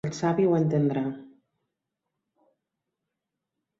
[0.07, 1.03] El savi ho entendrà.